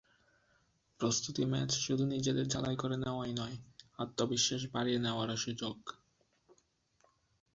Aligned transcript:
প্রস্তুতি 0.99 1.43
ম্যাচ 1.45 1.71
শুধু 1.77 2.03
নিজেদের 2.05 2.45
ঝালাই 2.47 2.75
করে 2.75 2.95
নেওয়াই 2.97 3.31
নয়, 3.31 3.55
আত্মবিশ্বাস 3.99 4.61
বাড়িয়ে 4.73 4.99
নেওয়ার 4.99 5.29
সুযোগও। 5.37 5.93